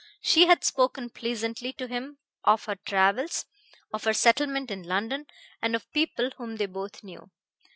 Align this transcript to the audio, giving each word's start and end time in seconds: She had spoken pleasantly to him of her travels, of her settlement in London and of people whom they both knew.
She 0.23 0.47
had 0.47 0.63
spoken 0.63 1.11
pleasantly 1.11 1.73
to 1.73 1.85
him 1.87 2.17
of 2.43 2.65
her 2.65 2.73
travels, 2.73 3.45
of 3.93 4.03
her 4.05 4.13
settlement 4.15 4.71
in 4.71 4.81
London 4.81 5.27
and 5.61 5.75
of 5.75 5.91
people 5.91 6.31
whom 6.39 6.55
they 6.55 6.65
both 6.65 7.03
knew. 7.03 7.29